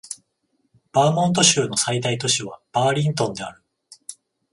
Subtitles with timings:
[0.93, 3.61] バーモント州の最大都市はバーリントンである